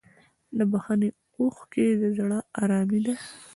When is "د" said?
0.57-0.59, 2.01-2.03